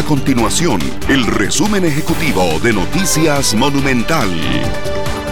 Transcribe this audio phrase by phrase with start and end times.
[0.00, 4.30] A continuación, el resumen ejecutivo de Noticias Monumental.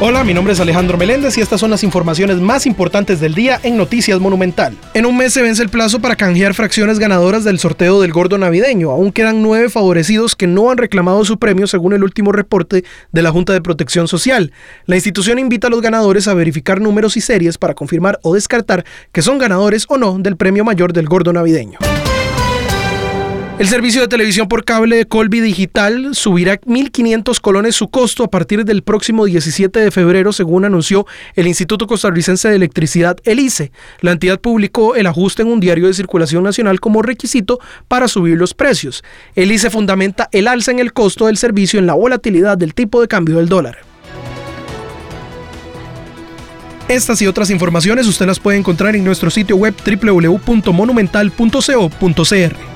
[0.00, 3.60] Hola, mi nombre es Alejandro Meléndez y estas son las informaciones más importantes del día
[3.62, 4.76] en Noticias Monumental.
[4.92, 8.38] En un mes se vence el plazo para canjear fracciones ganadoras del sorteo del gordo
[8.38, 8.90] navideño.
[8.90, 13.22] Aún quedan nueve favorecidos que no han reclamado su premio según el último reporte de
[13.22, 14.52] la Junta de Protección Social.
[14.86, 18.84] La institución invita a los ganadores a verificar números y series para confirmar o descartar
[19.12, 21.78] que son ganadores o no del premio mayor del gordo navideño.
[23.58, 28.28] El servicio de televisión por cable de Colby Digital subirá 1.500 colones su costo a
[28.28, 31.06] partir del próximo 17 de febrero, según anunció
[31.36, 33.72] el Instituto Costarricense de Electricidad, el ICE.
[34.02, 38.36] La entidad publicó el ajuste en un diario de circulación nacional como requisito para subir
[38.36, 39.02] los precios.
[39.34, 43.00] El ICE fundamenta el alza en el costo del servicio en la volatilidad del tipo
[43.00, 43.78] de cambio del dólar.
[46.88, 52.75] Estas y otras informaciones usted las puede encontrar en nuestro sitio web www.monumental.co.cr.